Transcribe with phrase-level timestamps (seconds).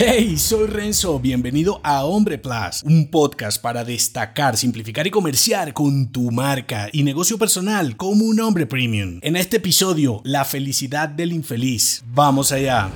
[0.00, 6.12] Hey, soy Renzo, bienvenido a Hombre Plus, un podcast para destacar, simplificar y comerciar con
[6.12, 9.18] tu marca y negocio personal como un hombre premium.
[9.22, 12.04] En este episodio, la felicidad del infeliz.
[12.14, 12.88] Vamos allá.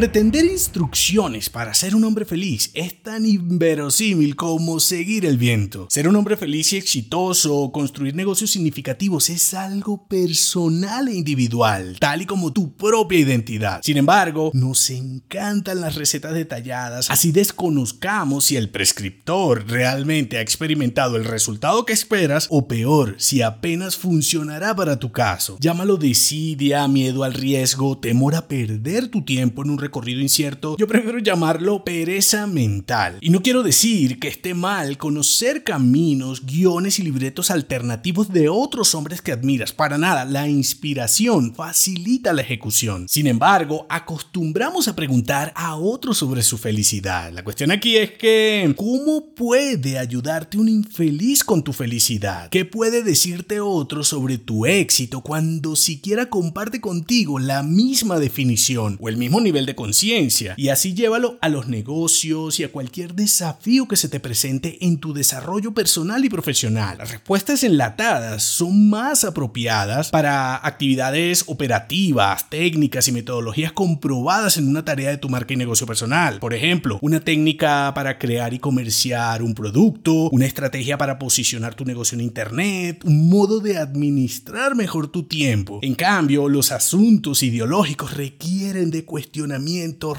[0.00, 5.88] Pretender instrucciones para ser un hombre feliz es tan inverosímil como seguir el viento.
[5.90, 11.98] Ser un hombre feliz y exitoso o construir negocios significativos es algo personal e individual,
[12.00, 13.82] tal y como tu propia identidad.
[13.84, 21.16] Sin embargo, nos encantan las recetas detalladas, así desconozcamos si el prescriptor realmente ha experimentado
[21.16, 25.58] el resultado que esperas o peor, si apenas funcionará para tu caso.
[25.60, 30.86] Llámalo desidia, miedo al riesgo, temor a perder tu tiempo en un recorrido incierto, yo
[30.86, 33.18] prefiero llamarlo pereza mental.
[33.20, 38.94] Y no quiero decir que esté mal conocer caminos, guiones y libretos alternativos de otros
[38.94, 39.72] hombres que admiras.
[39.72, 43.08] Para nada, la inspiración facilita la ejecución.
[43.08, 47.32] Sin embargo, acostumbramos a preguntar a otros sobre su felicidad.
[47.32, 52.48] La cuestión aquí es que, ¿cómo puede ayudarte un infeliz con tu felicidad?
[52.48, 59.08] ¿Qué puede decirte otro sobre tu éxito cuando siquiera comparte contigo la misma definición o
[59.08, 63.86] el mismo nivel de conciencia y así llévalo a los negocios y a cualquier desafío
[63.88, 66.98] que se te presente en tu desarrollo personal y profesional.
[66.98, 74.84] Las respuestas enlatadas son más apropiadas para actividades operativas, técnicas y metodologías comprobadas en una
[74.84, 76.38] tarea de tu marca y negocio personal.
[76.38, 81.84] Por ejemplo, una técnica para crear y comerciar un producto, una estrategia para posicionar tu
[81.84, 85.80] negocio en Internet, un modo de administrar mejor tu tiempo.
[85.82, 89.59] En cambio, los asuntos ideológicos requieren de cuestionamiento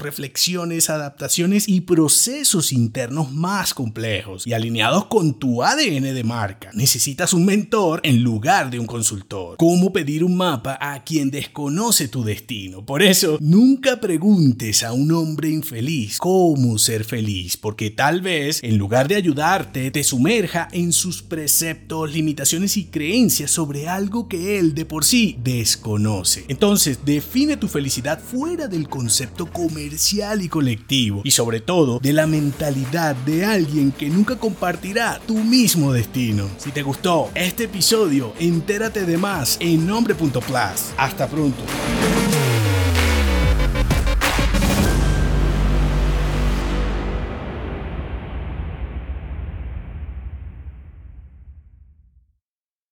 [0.02, 6.70] reflexiones, adaptaciones y procesos internos más complejos y alineados con tu ADN de marca.
[6.74, 9.56] Necesitas un mentor en lugar de un consultor.
[9.58, 12.84] ¿Cómo pedir un mapa a quien desconoce tu destino?
[12.84, 18.78] Por eso, nunca preguntes a un hombre infeliz cómo ser feliz, porque tal vez, en
[18.78, 24.74] lugar de ayudarte, te sumerja en sus preceptos, limitaciones y creencias sobre algo que él
[24.74, 26.44] de por sí desconoce.
[26.48, 32.26] Entonces, define tu felicidad fuera del concepto comercial y colectivo y sobre todo de la
[32.26, 36.48] mentalidad de alguien que nunca compartirá tu mismo destino.
[36.58, 40.92] Si te gustó este episodio, entérate de más en nombre.plus.
[40.96, 41.62] Hasta pronto.